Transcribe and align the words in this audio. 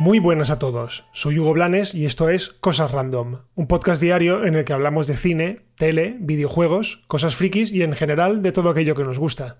Muy 0.00 0.20
buenas 0.20 0.50
a 0.50 0.60
todos, 0.60 1.06
soy 1.12 1.40
Hugo 1.40 1.54
Blanes 1.54 1.92
y 1.92 2.06
esto 2.06 2.28
es 2.28 2.50
Cosas 2.50 2.92
Random, 2.92 3.40
un 3.56 3.66
podcast 3.66 4.00
diario 4.00 4.46
en 4.46 4.54
el 4.54 4.64
que 4.64 4.72
hablamos 4.72 5.08
de 5.08 5.16
cine, 5.16 5.56
tele, 5.74 6.16
videojuegos, 6.20 7.02
cosas 7.08 7.34
frikis 7.34 7.72
y 7.72 7.82
en 7.82 7.94
general 7.94 8.40
de 8.40 8.52
todo 8.52 8.70
aquello 8.70 8.94
que 8.94 9.02
nos 9.02 9.18
gusta. 9.18 9.58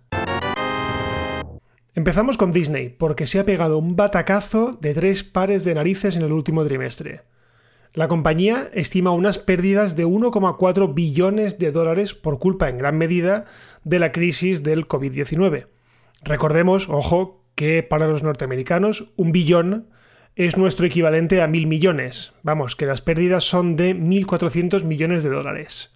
Empezamos 1.97 2.39
con 2.39 2.53
Disney, 2.53 2.89
porque 2.89 3.27
se 3.27 3.41
ha 3.41 3.45
pegado 3.45 3.79
un 3.79 3.97
batacazo 3.97 4.79
de 4.81 4.95
tres 4.95 5.25
pares 5.25 5.65
de 5.65 5.75
narices 5.75 6.17
en 6.17 6.23
el 6.23 6.33
último 6.33 6.65
trimestre. 6.65 7.23
La 7.99 8.07
compañía 8.07 8.71
estima 8.75 9.11
unas 9.11 9.41
pérdidas 9.41 9.97
de 9.97 10.07
1,4 10.07 10.95
billones 10.95 11.59
de 11.59 11.73
dólares 11.73 12.15
por 12.15 12.39
culpa 12.39 12.69
en 12.69 12.79
gran 12.79 12.97
medida 12.97 13.45
de 13.83 13.99
la 13.99 14.13
crisis 14.13 14.63
del 14.63 14.87
COVID-19. 14.87 15.67
Recordemos, 16.23 16.89
ojo, 16.89 17.45
que 17.57 17.83
para 17.83 18.07
los 18.07 18.23
norteamericanos 18.23 19.13
un 19.17 19.33
billón 19.33 19.89
es 20.37 20.57
nuestro 20.57 20.87
equivalente 20.87 21.43
a 21.43 21.49
mil 21.49 21.67
millones. 21.67 22.35
Vamos, 22.45 22.77
que 22.77 22.87
las 22.87 23.03
pérdidas 23.03 23.43
son 23.43 23.75
de 23.75 23.97
1.400 23.97 24.85
millones 24.85 25.25
de 25.25 25.31
dólares. 25.31 25.93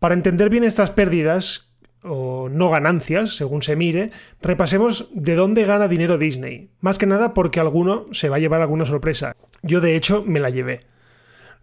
Para 0.00 0.14
entender 0.14 0.50
bien 0.50 0.64
estas 0.64 0.90
pérdidas, 0.90 1.72
o 2.02 2.48
no 2.48 2.68
ganancias, 2.68 3.36
según 3.36 3.62
se 3.62 3.76
mire, 3.76 4.10
repasemos 4.40 5.08
de 5.14 5.36
dónde 5.36 5.66
gana 5.66 5.86
dinero 5.86 6.18
Disney. 6.18 6.70
Más 6.80 6.98
que 6.98 7.06
nada 7.06 7.32
porque 7.32 7.60
alguno 7.60 8.06
se 8.10 8.28
va 8.28 8.36
a 8.36 8.40
llevar 8.40 8.60
alguna 8.60 8.86
sorpresa. 8.86 9.36
Yo 9.62 9.80
de 9.80 9.94
hecho 9.94 10.24
me 10.26 10.40
la 10.40 10.50
llevé. 10.50 10.90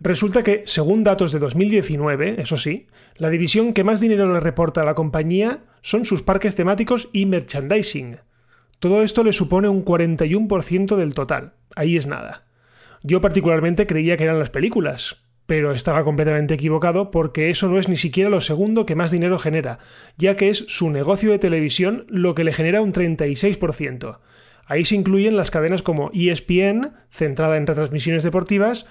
Resulta 0.01 0.43
que, 0.43 0.63
según 0.65 1.03
datos 1.03 1.33
de 1.33 1.39
2019, 1.39 2.41
eso 2.41 2.55
sí, 2.55 2.87
la 3.17 3.29
división 3.29 3.73
que 3.73 3.83
más 3.83 3.99
dinero 3.99 4.31
le 4.31 4.39
reporta 4.39 4.81
a 4.81 4.85
la 4.85 4.93
compañía 4.93 5.59
son 5.81 6.05
sus 6.05 6.23
parques 6.23 6.55
temáticos 6.55 7.09
y 7.11 7.25
merchandising. 7.25 8.17
Todo 8.79 9.03
esto 9.03 9.25
le 9.25 9.33
supone 9.33 9.67
un 9.67 9.83
41% 9.83 10.95
del 10.95 11.13
total. 11.13 11.53
Ahí 11.75 11.97
es 11.97 12.07
nada. 12.07 12.45
Yo 13.03 13.19
particularmente 13.19 13.87
creía 13.87 14.15
que 14.15 14.23
eran 14.23 14.39
las 14.39 14.49
películas, 14.49 15.23
pero 15.45 15.73
estaba 15.73 16.05
completamente 16.05 16.53
equivocado 16.53 17.11
porque 17.11 17.49
eso 17.49 17.67
no 17.67 17.77
es 17.77 17.89
ni 17.89 17.97
siquiera 17.97 18.29
lo 18.29 18.39
segundo 18.39 18.85
que 18.85 18.95
más 18.95 19.11
dinero 19.11 19.37
genera, 19.37 19.79
ya 20.17 20.37
que 20.37 20.47
es 20.47 20.63
su 20.67 20.89
negocio 20.91 21.31
de 21.31 21.39
televisión 21.39 22.05
lo 22.07 22.35
que 22.35 22.45
le 22.45 22.53
genera 22.53 22.81
un 22.81 22.93
36%. 22.93 24.19
Ahí 24.69 24.85
se 24.85 24.95
incluyen 24.95 25.35
las 25.35 25.49
cadenas 25.49 25.81
como 25.81 26.11
ESPN, 26.13 26.93
centrada 27.09 27.57
en 27.57 27.65
retransmisiones 27.65 28.23
deportivas, 28.23 28.85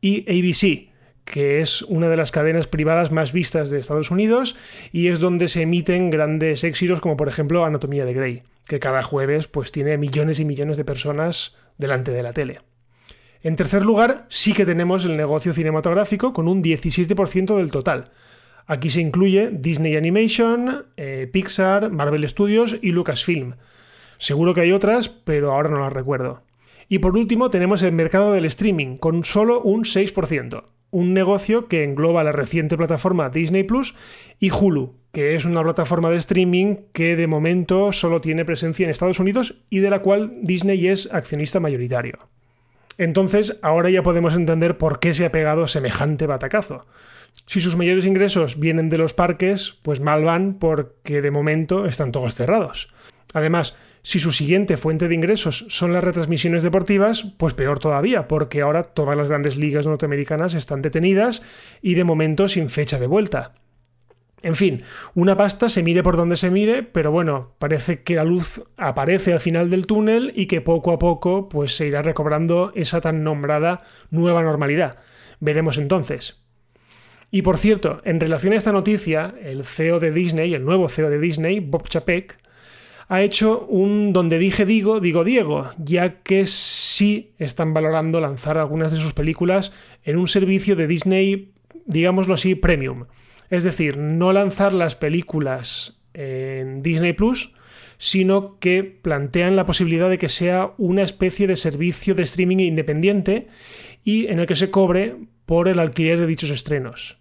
y 0.00 0.24
ABC, 0.28 0.90
que 1.24 1.60
es 1.60 1.82
una 1.82 2.08
de 2.08 2.16
las 2.16 2.32
cadenas 2.32 2.66
privadas 2.66 3.12
más 3.12 3.32
vistas 3.32 3.70
de 3.70 3.78
Estados 3.78 4.10
Unidos 4.10 4.56
y 4.92 5.08
es 5.08 5.20
donde 5.20 5.48
se 5.48 5.62
emiten 5.62 6.10
grandes 6.10 6.64
éxitos 6.64 7.00
como 7.00 7.16
por 7.16 7.28
ejemplo 7.28 7.64
Anatomía 7.64 8.04
de 8.04 8.14
Grey, 8.14 8.42
que 8.66 8.80
cada 8.80 9.02
jueves 9.02 9.46
pues 9.46 9.72
tiene 9.72 9.96
millones 9.96 10.40
y 10.40 10.44
millones 10.44 10.76
de 10.76 10.84
personas 10.84 11.56
delante 11.78 12.10
de 12.10 12.22
la 12.22 12.32
tele. 12.32 12.60
En 13.42 13.56
tercer 13.56 13.86
lugar, 13.86 14.26
sí 14.28 14.52
que 14.52 14.66
tenemos 14.66 15.04
el 15.04 15.16
negocio 15.16 15.52
cinematográfico 15.52 16.32
con 16.32 16.46
un 16.46 16.62
17% 16.62 17.56
del 17.56 17.70
total. 17.70 18.10
Aquí 18.66 18.90
se 18.90 19.00
incluye 19.00 19.50
Disney 19.50 19.96
Animation, 19.96 20.84
eh, 20.96 21.28
Pixar, 21.32 21.90
Marvel 21.90 22.28
Studios 22.28 22.76
y 22.82 22.92
Lucasfilm. 22.92 23.54
Seguro 24.18 24.52
que 24.52 24.60
hay 24.60 24.72
otras, 24.72 25.08
pero 25.08 25.52
ahora 25.52 25.70
no 25.70 25.80
las 25.80 25.92
recuerdo. 25.92 26.42
Y 26.90 26.98
por 26.98 27.16
último 27.16 27.48
tenemos 27.48 27.82
el 27.82 27.92
mercado 27.92 28.32
del 28.32 28.44
streaming, 28.44 28.98
con 28.98 29.24
solo 29.24 29.62
un 29.62 29.84
6% 29.84 30.64
un 30.90 31.14
negocio 31.14 31.68
que 31.68 31.84
engloba 31.84 32.24
la 32.24 32.32
reciente 32.32 32.76
plataforma 32.76 33.30
Disney 33.30 33.62
Plus 33.62 33.94
y 34.38 34.50
Hulu, 34.50 34.94
que 35.12 35.34
es 35.34 35.44
una 35.44 35.62
plataforma 35.62 36.10
de 36.10 36.16
streaming 36.16 36.76
que 36.92 37.16
de 37.16 37.26
momento 37.26 37.92
solo 37.92 38.20
tiene 38.20 38.44
presencia 38.44 38.84
en 38.84 38.90
Estados 38.90 39.20
Unidos 39.20 39.62
y 39.70 39.78
de 39.78 39.90
la 39.90 40.00
cual 40.00 40.32
Disney 40.42 40.88
es 40.88 41.12
accionista 41.12 41.60
mayoritario. 41.60 42.18
Entonces, 42.98 43.58
ahora 43.62 43.88
ya 43.88 44.02
podemos 44.02 44.34
entender 44.34 44.76
por 44.76 44.98
qué 44.98 45.14
se 45.14 45.24
ha 45.24 45.32
pegado 45.32 45.66
semejante 45.66 46.26
batacazo. 46.26 46.86
Si 47.46 47.60
sus 47.60 47.76
mayores 47.76 48.04
ingresos 48.04 48.58
vienen 48.58 48.90
de 48.90 48.98
los 48.98 49.14
parques, 49.14 49.78
pues 49.82 50.00
mal 50.00 50.24
van 50.24 50.54
porque 50.54 51.22
de 51.22 51.30
momento 51.30 51.86
están 51.86 52.12
todos 52.12 52.34
cerrados. 52.34 52.92
Además, 53.32 53.76
si 54.02 54.18
su 54.18 54.32
siguiente 54.32 54.76
fuente 54.76 55.08
de 55.08 55.14
ingresos 55.14 55.66
son 55.68 55.92
las 55.92 56.02
retransmisiones 56.02 56.62
deportivas, 56.62 57.34
pues 57.36 57.54
peor 57.54 57.78
todavía, 57.78 58.28
porque 58.28 58.62
ahora 58.62 58.84
todas 58.84 59.16
las 59.16 59.28
grandes 59.28 59.56
ligas 59.56 59.86
norteamericanas 59.86 60.54
están 60.54 60.82
detenidas 60.82 61.42
y 61.82 61.94
de 61.94 62.04
momento 62.04 62.48
sin 62.48 62.70
fecha 62.70 62.98
de 62.98 63.06
vuelta. 63.06 63.52
En 64.42 64.56
fin, 64.56 64.82
una 65.14 65.36
pasta 65.36 65.68
se 65.68 65.82
mire 65.82 66.02
por 66.02 66.16
donde 66.16 66.38
se 66.38 66.50
mire, 66.50 66.82
pero 66.82 67.10
bueno, 67.10 67.54
parece 67.58 68.02
que 68.02 68.14
la 68.14 68.24
luz 68.24 68.62
aparece 68.78 69.34
al 69.34 69.40
final 69.40 69.68
del 69.68 69.86
túnel 69.86 70.32
y 70.34 70.46
que 70.46 70.62
poco 70.62 70.92
a 70.92 70.98
poco 70.98 71.50
pues 71.50 71.76
se 71.76 71.86
irá 71.86 72.00
recobrando 72.00 72.72
esa 72.74 73.02
tan 73.02 73.22
nombrada 73.22 73.82
nueva 74.10 74.42
normalidad. 74.42 74.98
Veremos 75.40 75.76
entonces. 75.76 76.42
Y 77.30 77.42
por 77.42 77.58
cierto, 77.58 78.00
en 78.04 78.18
relación 78.18 78.54
a 78.54 78.56
esta 78.56 78.72
noticia, 78.72 79.34
el 79.42 79.64
CEO 79.64 80.00
de 80.00 80.10
Disney, 80.10 80.54
el 80.54 80.64
nuevo 80.64 80.88
CEO 80.88 81.10
de 81.10 81.20
Disney, 81.20 81.60
Bob 81.60 81.88
Chapek, 81.88 82.38
ha 83.10 83.22
hecho 83.22 83.66
un 83.68 84.12
donde 84.12 84.38
dije 84.38 84.64
digo, 84.64 85.00
digo 85.00 85.24
Diego, 85.24 85.68
ya 85.78 86.22
que 86.22 86.46
sí 86.46 87.32
están 87.38 87.74
valorando 87.74 88.20
lanzar 88.20 88.56
algunas 88.56 88.92
de 88.92 88.98
sus 88.98 89.14
películas 89.14 89.72
en 90.04 90.16
un 90.16 90.28
servicio 90.28 90.76
de 90.76 90.86
Disney, 90.86 91.50
digámoslo 91.86 92.34
así, 92.34 92.54
premium. 92.54 93.06
Es 93.50 93.64
decir, 93.64 93.98
no 93.98 94.32
lanzar 94.32 94.72
las 94.72 94.94
películas 94.94 96.00
en 96.14 96.82
Disney 96.84 97.12
Plus, 97.12 97.52
sino 97.98 98.60
que 98.60 98.84
plantean 98.84 99.56
la 99.56 99.66
posibilidad 99.66 100.08
de 100.08 100.18
que 100.18 100.28
sea 100.28 100.70
una 100.78 101.02
especie 101.02 101.48
de 101.48 101.56
servicio 101.56 102.14
de 102.14 102.22
streaming 102.22 102.58
independiente 102.58 103.48
y 104.04 104.28
en 104.28 104.38
el 104.38 104.46
que 104.46 104.54
se 104.54 104.70
cobre 104.70 105.16
por 105.46 105.66
el 105.66 105.80
alquiler 105.80 106.20
de 106.20 106.28
dichos 106.28 106.50
estrenos. 106.50 107.18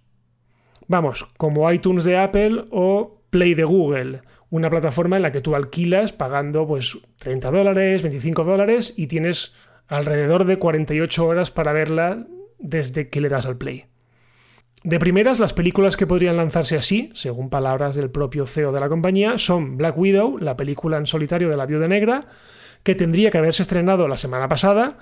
Vamos, 0.86 1.26
como 1.38 1.72
iTunes 1.72 2.04
de 2.04 2.20
Apple 2.20 2.66
o 2.70 3.24
Play 3.32 3.56
de 3.56 3.64
Google, 3.64 4.22
una 4.50 4.70
plataforma 4.70 5.18
en 5.18 5.24
la 5.24 5.32
que 5.32 5.42
tú 5.42 5.56
alquilas 5.56 6.14
pagando 6.14 6.68
pues 6.68 6.98
30 7.18 7.52
dólares, 7.52 8.02
25 8.02 8.44
dólares 8.44 8.94
y 8.98 9.08
tienes 9.08 9.54
alrededor 9.88 10.46
de 10.46 10.58
48 10.58 11.26
horas 11.26 11.52
para 11.52 11.74
verla 11.74 12.26
desde 12.58 13.10
que 13.10 13.22
le 13.22 13.30
das 13.30 13.46
al 13.46 13.58
play. 13.58 13.86
De 14.84 14.98
primeras, 14.98 15.40
las 15.40 15.54
películas 15.54 15.98
que 15.98 16.08
podrían 16.08 16.38
lanzarse 16.38 16.78
así, 16.78 17.12
según 17.14 17.50
palabras 17.50 17.96
del 17.96 18.10
propio 18.10 18.46
CEO 18.46 18.72
de 18.72 18.80
la 18.80 18.88
compañía, 18.88 19.38
son 19.38 19.76
Black 19.76 19.98
Widow, 19.98 20.38
la 20.38 20.56
película 20.56 20.98
en 20.98 21.06
solitario 21.06 21.50
de 21.50 21.58
la 21.58 21.66
Viuda 21.66 21.90
Negra, 21.90 22.28
que 22.84 22.96
tendría 22.96 23.30
que 23.30 23.40
haberse 23.40 23.62
estrenado 23.62 24.08
la 24.08 24.16
semana 24.16 24.48
pasada, 24.48 24.98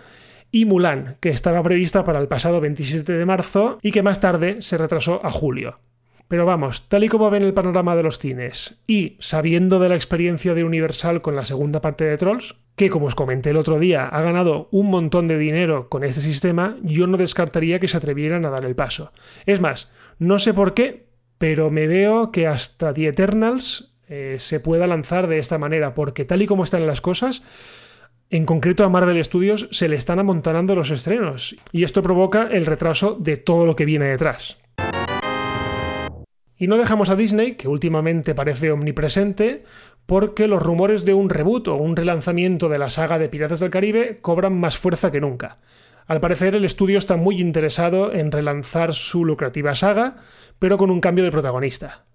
y 0.52 0.66
Mulan, 0.66 1.16
que 1.20 1.30
estaba 1.30 1.62
prevista 1.62 2.04
para 2.04 2.20
el 2.20 2.28
pasado 2.28 2.60
27 2.60 3.14
de 3.14 3.26
marzo 3.26 3.78
y 3.84 3.92
que 3.92 4.02
más 4.02 4.20
tarde 4.20 4.62
se 4.62 4.78
retrasó 4.78 5.24
a 5.24 5.32
julio. 5.32 5.80
Pero 6.28 6.46
vamos, 6.46 6.90
tal 6.90 7.06
y 7.06 7.10
como 7.10 7.30
ven 7.30 7.44
el 7.44 7.54
panorama 7.54 7.96
de 7.96 8.04
los 8.04 8.20
cines 8.20 8.82
y 8.86 9.16
sabiendo 9.20 9.80
de 9.80 9.90
la 9.90 9.96
experiencia 9.96 10.54
de 10.54 10.66
Universal 10.66 11.22
con 11.22 11.36
la 11.36 11.46
segunda 11.46 11.80
parte 11.80 12.04
de 12.04 12.18
Trolls, 12.18 12.56
que 12.76 12.90
como 12.90 13.08
os 13.08 13.16
comenté 13.16 13.52
el 13.52 13.58
otro 13.58 13.80
día 13.80 14.06
ha 14.06 14.22
ganado 14.22 14.68
un 14.72 14.90
montón 14.90 15.28
de 15.28 15.38
dinero 15.38 15.88
con 15.90 16.04
este 16.04 16.22
sistema, 16.22 16.78
yo 16.84 17.08
no 17.08 17.18
descartaría 17.18 17.80
que 17.80 17.88
se 17.88 17.98
atrevieran 17.98 18.46
a 18.46 18.50
dar 18.50 18.66
el 18.66 18.76
paso. 18.76 19.12
Es 19.46 19.62
más, 19.62 19.90
no 20.20 20.38
sé 20.38 20.54
por 20.54 20.74
qué, 20.74 21.08
pero 21.38 21.70
me 21.70 21.88
veo 21.88 22.32
que 22.32 22.46
hasta 22.46 22.94
The 22.94 23.08
Eternals 23.08 23.96
eh, 24.10 24.36
se 24.40 24.60
pueda 24.60 24.86
lanzar 24.86 25.28
de 25.28 25.40
esta 25.40 25.58
manera, 25.58 25.94
porque 25.94 26.26
tal 26.26 26.42
y 26.42 26.46
como 26.46 26.64
están 26.64 26.86
las 26.86 27.02
cosas, 27.02 27.42
en 28.30 28.46
concreto 28.46 28.84
a 28.84 28.90
Marvel 28.90 29.24
Studios 29.24 29.70
se 29.72 29.88
le 29.88 29.96
están 29.96 30.20
amontonando 30.20 30.76
los 30.76 30.92
estrenos, 30.92 31.56
y 31.72 31.84
esto 31.84 32.04
provoca 32.04 32.50
el 32.52 32.66
retraso 32.66 33.16
de 33.20 33.38
todo 33.38 33.66
lo 33.66 33.76
que 33.76 33.86
viene 33.86 34.06
detrás. 34.06 34.62
Y 36.58 36.68
no 36.68 36.78
dejamos 36.78 37.10
a 37.10 37.16
Disney, 37.16 37.54
que 37.54 37.68
últimamente 37.68 38.34
parece 38.34 38.72
omnipresente, 38.72 39.64
porque 40.06 40.48
los 40.48 40.64
rumores 40.64 41.06
de 41.06 41.14
un 41.14 41.30
reboot 41.30 41.68
o 41.68 41.76
un 41.76 41.96
relanzamiento 41.96 42.70
de 42.70 42.80
la 42.80 42.90
saga 42.90 43.20
de 43.20 43.30
Piratas 43.30 43.60
del 43.60 43.70
Caribe 43.70 44.20
cobran 44.22 44.58
más 44.60 44.78
fuerza 44.78 45.12
que 45.12 45.22
nunca. 45.22 45.58
Al 46.08 46.22
parecer 46.22 46.56
el 46.56 46.66
estudio 46.66 46.98
está 46.98 47.18
muy 47.18 47.42
interesado 47.42 48.14
en 48.14 48.32
relanzar 48.32 48.94
su 48.94 49.26
lucrativa 49.26 49.76
saga, 49.76 50.18
pero 50.58 50.78
con 50.78 50.90
un 50.90 51.02
cambio 51.02 51.26
de 51.26 51.32
protagonista. 51.32 52.06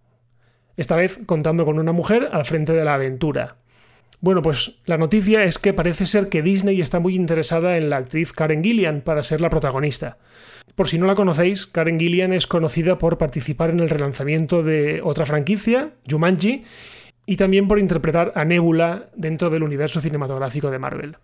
Esta 0.76 0.96
vez 0.96 1.20
contando 1.26 1.66
con 1.66 1.78
una 1.78 1.92
mujer 1.92 2.30
al 2.32 2.46
frente 2.46 2.72
de 2.72 2.84
la 2.84 2.94
aventura. 2.94 3.56
Bueno, 4.22 4.40
pues 4.40 4.76
la 4.86 4.98
noticia 4.98 5.42
es 5.42 5.58
que 5.58 5.72
parece 5.72 6.06
ser 6.06 6.28
que 6.28 6.42
Disney 6.42 6.80
está 6.80 7.00
muy 7.00 7.16
interesada 7.16 7.76
en 7.76 7.90
la 7.90 7.96
actriz 7.96 8.32
Karen 8.32 8.62
Gillian 8.62 9.00
para 9.00 9.24
ser 9.24 9.40
la 9.40 9.50
protagonista. 9.50 10.16
Por 10.76 10.86
si 10.86 10.96
no 10.96 11.06
la 11.06 11.16
conocéis, 11.16 11.66
Karen 11.66 11.98
Gillian 11.98 12.32
es 12.32 12.46
conocida 12.46 12.98
por 12.98 13.18
participar 13.18 13.70
en 13.70 13.80
el 13.80 13.90
relanzamiento 13.90 14.62
de 14.62 15.00
otra 15.02 15.26
franquicia, 15.26 15.90
Jumanji, 16.08 16.62
y 17.26 17.36
también 17.36 17.66
por 17.66 17.80
interpretar 17.80 18.30
a 18.36 18.44
Nebula 18.44 19.10
dentro 19.16 19.50
del 19.50 19.64
universo 19.64 20.00
cinematográfico 20.00 20.70
de 20.70 20.78
Marvel. 20.78 21.16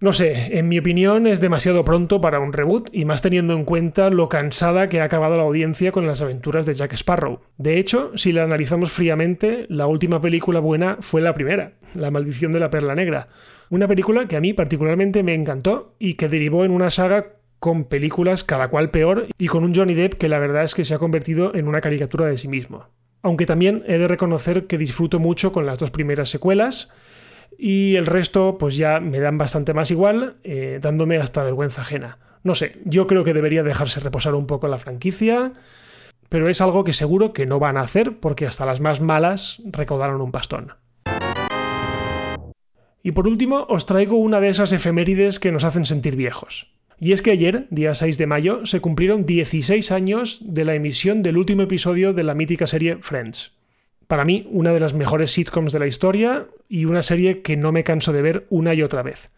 No 0.00 0.12
sé, 0.12 0.56
en 0.56 0.68
mi 0.68 0.78
opinión 0.78 1.26
es 1.26 1.40
demasiado 1.40 1.84
pronto 1.84 2.20
para 2.20 2.38
un 2.38 2.52
reboot 2.52 2.88
y 2.92 3.04
más 3.04 3.20
teniendo 3.20 3.54
en 3.54 3.64
cuenta 3.64 4.10
lo 4.10 4.28
cansada 4.28 4.88
que 4.88 5.00
ha 5.00 5.04
acabado 5.04 5.36
la 5.36 5.42
audiencia 5.42 5.90
con 5.90 6.06
las 6.06 6.22
aventuras 6.22 6.66
de 6.66 6.74
Jack 6.74 6.92
Sparrow. 6.92 7.40
De 7.56 7.80
hecho, 7.80 8.12
si 8.16 8.32
la 8.32 8.44
analizamos 8.44 8.92
fríamente, 8.92 9.66
la 9.68 9.88
última 9.88 10.20
película 10.20 10.60
buena 10.60 10.98
fue 11.00 11.20
la 11.20 11.34
primera, 11.34 11.72
La 11.96 12.12
maldición 12.12 12.52
de 12.52 12.60
la 12.60 12.70
perla 12.70 12.94
negra, 12.94 13.26
una 13.70 13.88
película 13.88 14.28
que 14.28 14.36
a 14.36 14.40
mí 14.40 14.52
particularmente 14.52 15.24
me 15.24 15.34
encantó 15.34 15.96
y 15.98 16.14
que 16.14 16.28
derivó 16.28 16.64
en 16.64 16.70
una 16.70 16.90
saga 16.90 17.32
con 17.58 17.82
películas 17.82 18.44
cada 18.44 18.68
cual 18.68 18.92
peor 18.92 19.26
y 19.36 19.48
con 19.48 19.64
un 19.64 19.74
Johnny 19.74 19.94
Depp 19.94 20.14
que 20.14 20.28
la 20.28 20.38
verdad 20.38 20.62
es 20.62 20.76
que 20.76 20.84
se 20.84 20.94
ha 20.94 20.98
convertido 20.98 21.56
en 21.56 21.66
una 21.66 21.80
caricatura 21.80 22.26
de 22.26 22.36
sí 22.36 22.46
mismo. 22.46 22.86
Aunque 23.22 23.46
también 23.46 23.82
he 23.88 23.98
de 23.98 24.06
reconocer 24.06 24.68
que 24.68 24.78
disfruto 24.78 25.18
mucho 25.18 25.52
con 25.52 25.66
las 25.66 25.80
dos 25.80 25.90
primeras 25.90 26.30
secuelas, 26.30 26.88
y 27.58 27.96
el 27.96 28.06
resto 28.06 28.56
pues 28.56 28.76
ya 28.76 29.00
me 29.00 29.18
dan 29.18 29.36
bastante 29.36 29.74
más 29.74 29.90
igual, 29.90 30.36
eh, 30.44 30.78
dándome 30.80 31.18
hasta 31.18 31.42
vergüenza 31.42 31.82
ajena. 31.82 32.18
No 32.44 32.54
sé, 32.54 32.76
yo 32.84 33.08
creo 33.08 33.24
que 33.24 33.34
debería 33.34 33.64
dejarse 33.64 33.98
reposar 33.98 34.36
un 34.36 34.46
poco 34.46 34.68
la 34.68 34.78
franquicia, 34.78 35.52
pero 36.28 36.48
es 36.48 36.60
algo 36.60 36.84
que 36.84 36.92
seguro 36.92 37.32
que 37.32 37.46
no 37.46 37.58
van 37.58 37.76
a 37.76 37.80
hacer 37.80 38.20
porque 38.20 38.46
hasta 38.46 38.64
las 38.64 38.80
más 38.80 39.00
malas 39.00 39.60
recaudaron 39.64 40.20
un 40.20 40.30
pastón. 40.30 40.74
Y 43.02 43.12
por 43.12 43.26
último, 43.26 43.66
os 43.68 43.86
traigo 43.86 44.18
una 44.18 44.40
de 44.40 44.50
esas 44.50 44.72
efemérides 44.72 45.40
que 45.40 45.50
nos 45.50 45.64
hacen 45.64 45.84
sentir 45.84 46.14
viejos. 46.14 46.72
Y 47.00 47.12
es 47.12 47.22
que 47.22 47.30
ayer, 47.30 47.66
día 47.70 47.94
6 47.94 48.18
de 48.18 48.26
mayo, 48.26 48.66
se 48.66 48.80
cumplieron 48.80 49.24
16 49.24 49.92
años 49.92 50.40
de 50.42 50.64
la 50.64 50.74
emisión 50.74 51.22
del 51.22 51.38
último 51.38 51.62
episodio 51.62 52.12
de 52.12 52.24
la 52.24 52.34
mítica 52.34 52.66
serie 52.66 52.98
Friends 53.00 53.57
para 54.08 54.24
mí, 54.24 54.48
una 54.50 54.72
de 54.72 54.80
las 54.80 54.94
mejores 54.94 55.30
sitcoms 55.30 55.72
de 55.72 55.78
la 55.78 55.86
historia 55.86 56.46
y 56.68 56.86
una 56.86 57.02
serie 57.02 57.42
que 57.42 57.56
no 57.56 57.72
me 57.72 57.84
canso 57.84 58.12
de 58.12 58.22
ver 58.22 58.46
una 58.48 58.74
y 58.74 58.82
otra 58.82 59.02
vez. 59.02 59.30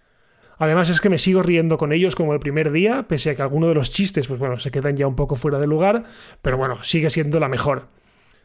Además 0.58 0.90
es 0.90 1.00
que 1.00 1.08
me 1.08 1.18
sigo 1.18 1.42
riendo 1.42 1.76
con 1.76 1.92
ellos 1.92 2.14
como 2.14 2.34
el 2.34 2.38
primer 2.38 2.70
día, 2.70 3.08
pese 3.08 3.30
a 3.30 3.34
que 3.34 3.42
algunos 3.42 3.70
de 3.70 3.74
los 3.74 3.90
chistes, 3.90 4.28
pues 4.28 4.38
bueno, 4.38 4.60
se 4.60 4.70
quedan 4.70 4.96
ya 4.96 5.06
un 5.06 5.16
poco 5.16 5.34
fuera 5.34 5.58
de 5.58 5.66
lugar, 5.66 6.04
pero 6.40 6.56
bueno, 6.56 6.82
sigue 6.82 7.10
siendo 7.10 7.40
la 7.40 7.48
mejor. 7.48 7.88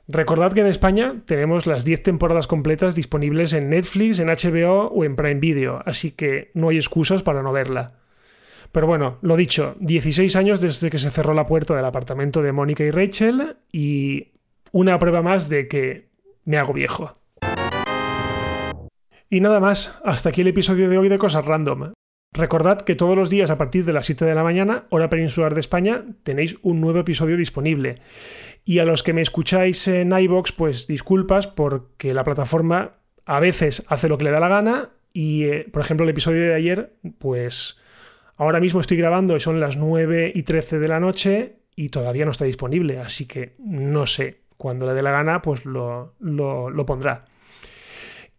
Recordad 0.07 0.53
que 0.53 0.61
en 0.61 0.67
España 0.67 1.15
tenemos 1.25 1.67
las 1.67 1.85
10 1.85 2.01
temporadas 2.03 2.47
completas 2.47 2.95
disponibles 2.95 3.53
en 3.53 3.69
Netflix, 3.69 4.19
en 4.19 4.27
HBO 4.27 4.87
o 4.87 5.03
en 5.03 5.15
Prime 5.15 5.39
Video, 5.39 5.81
así 5.85 6.11
que 6.11 6.51
no 6.55 6.69
hay 6.69 6.77
excusas 6.77 7.21
para 7.21 7.43
no 7.43 7.51
verla. 7.51 7.99
Pero 8.71 8.87
bueno, 8.87 9.19
lo 9.21 9.35
dicho, 9.37 9.75
16 9.79 10.35
años 10.37 10.59
desde 10.59 10.89
que 10.89 10.97
se 10.97 11.11
cerró 11.11 11.33
la 11.33 11.45
puerta 11.45 11.75
del 11.75 11.85
apartamento 11.85 12.41
de 12.41 12.51
Mónica 12.51 12.83
y 12.83 12.91
Rachel 12.91 13.57
y 13.71 14.31
una 14.71 14.97
prueba 14.99 15.21
más 15.21 15.49
de 15.49 15.67
que 15.67 16.14
me 16.45 16.57
hago 16.57 16.73
viejo. 16.73 17.17
Y 19.29 19.41
nada 19.41 19.59
más, 19.59 19.99
hasta 20.05 20.29
aquí 20.29 20.41
el 20.41 20.47
episodio 20.47 20.89
de 20.89 20.97
hoy 20.97 21.09
de 21.09 21.17
Cosas 21.17 21.45
Random. 21.45 21.93
Recordad 22.31 22.81
que 22.81 22.95
todos 22.95 23.15
los 23.15 23.29
días 23.29 23.49
a 23.49 23.57
partir 23.57 23.85
de 23.85 23.93
las 23.93 24.05
7 24.05 24.25
de 24.25 24.35
la 24.35 24.43
mañana, 24.43 24.85
hora 24.89 25.09
peninsular 25.09 25.53
de 25.53 25.61
España, 25.61 26.03
tenéis 26.23 26.57
un 26.61 26.81
nuevo 26.81 26.99
episodio 26.99 27.37
disponible. 27.37 27.95
Y 28.63 28.79
a 28.79 28.85
los 28.85 29.03
que 29.03 29.13
me 29.13 29.21
escucháis 29.21 29.87
en 29.87 30.11
iBox, 30.11 30.51
pues 30.51 30.85
disculpas 30.87 31.47
porque 31.47 32.13
la 32.13 32.23
plataforma 32.23 32.97
a 33.25 33.39
veces 33.39 33.85
hace 33.87 34.09
lo 34.09 34.17
que 34.17 34.25
le 34.25 34.31
da 34.31 34.39
la 34.39 34.49
gana 34.49 34.89
y, 35.13 35.45
eh, 35.45 35.67
por 35.71 35.81
ejemplo, 35.81 36.03
el 36.03 36.09
episodio 36.09 36.41
de 36.41 36.53
ayer, 36.53 36.97
pues 37.19 37.79
ahora 38.35 38.59
mismo 38.59 38.81
estoy 38.81 38.97
grabando 38.97 39.35
y 39.37 39.39
son 39.39 39.59
las 39.59 39.77
9 39.77 40.33
y 40.35 40.43
13 40.43 40.79
de 40.79 40.87
la 40.87 40.99
noche 40.99 41.59
y 41.75 41.89
todavía 41.89 42.25
no 42.25 42.31
está 42.31 42.45
disponible, 42.45 42.99
así 42.99 43.25
que 43.25 43.55
no 43.59 44.05
sé, 44.07 44.44
cuando 44.65 44.87
le 44.87 44.95
dé 44.95 45.03
la 45.03 45.11
gana, 45.11 45.43
pues 45.43 45.63
lo, 45.63 46.15
pondrá. 46.87 47.19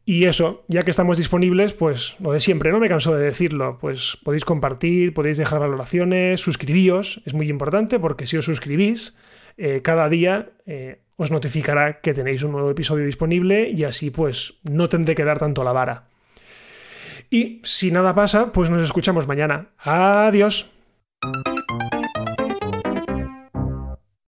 Y 0.05 0.25
eso, 0.25 0.65
ya 0.67 0.83
que 0.83 0.91
estamos 0.91 1.19
disponibles, 1.19 1.73
pues 1.73 2.17
lo 2.19 2.33
de 2.33 2.41
siempre, 2.41 2.73
no 2.73 2.81
me 2.81 2.89
canso 2.89 3.15
de 3.15 3.25
decirlo, 3.25 3.79
pues 3.81 4.19
podéis 4.25 4.45
compartir, 4.45 5.15
podéis 5.15 5.39
dejar 5.39 5.61
valoraciones, 5.61 6.41
suscribíos, 6.41 7.23
es 7.27 7.35
muy 7.35 7.49
importante 7.49 8.01
porque 8.01 8.27
si 8.27 8.37
os 8.37 8.45
suscribís, 8.45 9.17
eh, 9.57 9.83
cada 9.85 10.09
día 10.09 10.51
eh, 10.67 10.99
os 11.15 11.31
notificará 11.31 12.01
que 12.01 12.13
tenéis 12.13 12.43
un 12.43 12.51
nuevo 12.51 12.73
episodio 12.73 13.07
disponible 13.07 13.71
y 13.71 13.85
así 13.85 14.11
pues 14.11 14.55
no 14.65 14.89
tendré 14.89 15.15
que 15.15 15.23
dar 15.23 15.39
tanto 15.39 15.63
la 15.63 15.71
vara. 15.71 16.09
Y 17.31 17.61
si 17.63 17.93
nada 17.93 18.17
pasa, 18.17 18.51
pues 18.51 18.69
nos 18.69 18.83
escuchamos 18.83 19.29
mañana. 19.29 19.69
Adiós. 19.79 20.73